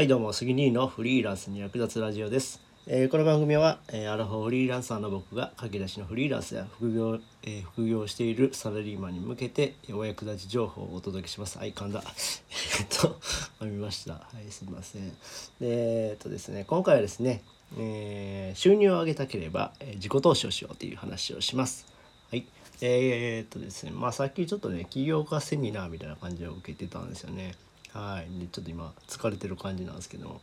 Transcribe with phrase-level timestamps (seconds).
[0.00, 11.58] はいどうも杉兄のフリーランスに役立つラジオです、えーこの番組は、えーアラフォーフリーランサーの僕が駆け出しのフリーランスや副業,、えー副業しているサラリーマンに向けてお役立ち情報をお届けします。
[11.58, 13.18] はい噛んだえっと
[13.60, 14.14] 噛みました。
[14.14, 15.10] はいすいません。
[15.10, 15.14] で
[15.60, 17.42] えっとですね今回はですね、
[17.76, 21.84] えー収入を上げたければ、えー自己投資をしようという話をします。
[22.30, 22.46] はい。
[22.80, 27.54] えー、っとですねまあさっきちょっとね起業家セミナーみたいな感じを受けてたんですよね。
[27.92, 28.40] はい。
[28.40, 30.40] でちょっと今疲れてる感じなんですけども、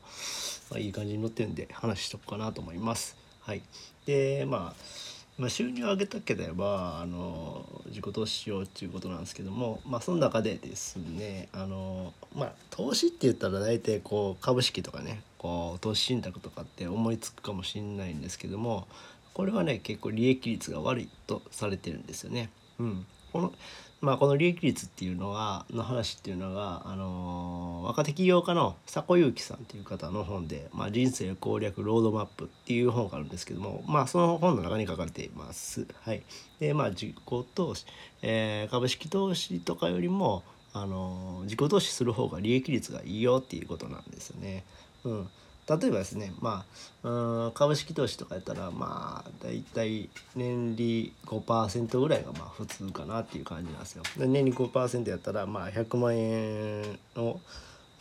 [0.70, 3.16] まあ、いい感じに乗ってるんで話しとこうかなと思います。
[3.42, 3.62] はい。
[4.06, 5.08] でまあ
[5.38, 18.88] まあ、収入を上げたければあの自己投資しようっていうことなんですけども、まあ、その中でですねあの、まあ、投資って言ったら大体こう株式とかねこう投資信託とかって思いつくかもしれないんですけども
[19.36, 22.50] これはね結構利益率が悪いとされてるんですよね。
[22.80, 23.54] うん、この
[24.00, 35.88] まあ、この利益率っていうのはの話っていうのが、あの若手起業家の迫祐樹さんっていう方の本で「まあ、人生攻略ロードマップ」っていう本があるんですけども、まあ、その本の中に書かれています。
[36.04, 36.22] はい、
[36.60, 37.16] でまあ自己
[37.56, 37.86] 投資、
[38.22, 44.64] えー株式投資とかよりも、あの自己投資する方が利益率がいいよっていうことなんですよね。
[45.06, 45.30] うん
[45.68, 46.66] 例えばですね、ま
[47.04, 54.04] あ、うん株式投資とかやったら、まあ、だいたい年利5%ぐらいがまあ普通かなっていう感じなんですよ。
[54.18, 57.42] で年利5%やったら、まあ、100万円の、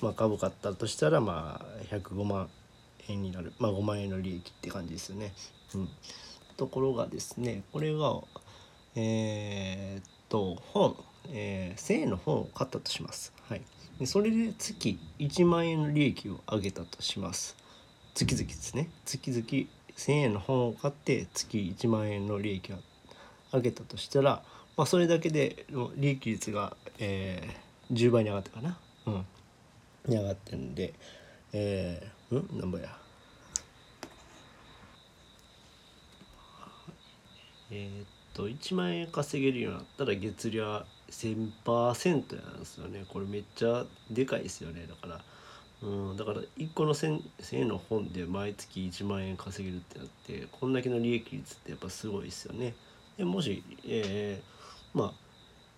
[0.01, 2.49] まあ、株買ったとしたら、まあ、105万
[3.09, 5.33] 円になる、まあ、5万円の利益って感じですよね。
[5.75, 5.89] うん、
[6.57, 8.21] ところがですね、これが、
[8.95, 10.97] えーっと、本、
[11.33, 13.33] えー1000円の本を買ったとします。
[13.49, 13.63] はい。
[13.99, 17.57] でそれで月1万円の利益を上げたとします。
[18.15, 18.91] 月々ですね。
[19.05, 19.43] 月々
[19.97, 22.77] 1000円の本を買って月1万円の利益を
[23.53, 24.43] 上げたとしたら、
[24.77, 25.65] まあ、それだけで
[25.97, 28.79] 利益率が、えー10倍に上がったかな。
[29.07, 29.27] うん。
[30.07, 30.93] に上がってるんで、
[31.53, 32.59] えー、うん？
[32.59, 32.99] なんぼや。
[37.71, 38.07] えーっ
[38.37, 43.07] と1万円稼げるようになったら月利は1000%なんですよね。
[43.09, 44.87] これめっちゃでかいですよね。
[44.87, 45.25] だから
[45.83, 52.75] うんだから1個の 1000, 1000円の本で毎月1万円稼げるってなってこんだけの利益率ってやっぱすごいですよね。
[53.17, 55.13] でもし、えーまあ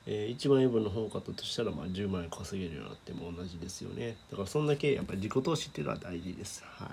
[0.07, 4.17] えー1万円分の本を買ったとしたら、まあ、10万円稼げるようになっても同じですよね。
[4.31, 6.65] だからそんだけやっぱり自己投資っていうのは大事です。
[6.65, 6.91] は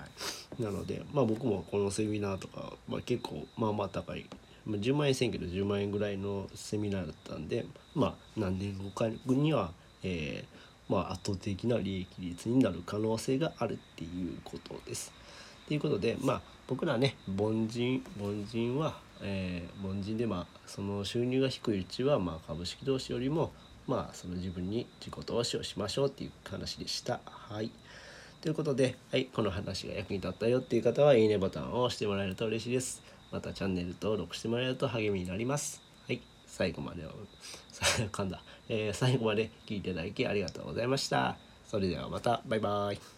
[0.60, 0.62] い。
[0.62, 4.26] なのでまあ僕もこのセミナーとか、まあ、結構まあまあ高い
[4.66, 9.72] 10万円せんけど10万円ぐらいのセミナーだったんでまあ何年後かには、
[10.02, 15.12] えーまあ、圧倒的な利益率になる可能性があるっていうことです。
[15.66, 23.52] ということでまあ僕らね凡人凡人は、えー凡人でまあその収入が低いうちは、まあ、株式投資よりも
[23.86, 27.20] まあその自分に自己投資をしましょうっていう話でした。
[27.24, 27.70] はい
[28.40, 33.02] ということで、はい、この話が役に立ったよっていう方はいいねボタンを押してもらえると嬉しいです。
[33.32, 35.82] またチャンネル登録してもらえると励みになります。
[36.06, 37.10] はい、最後までを、
[38.12, 41.36] 噛んだ、えー最後まで聞いていただきありがとうございました。
[41.66, 43.15] それではまた、バイバイ。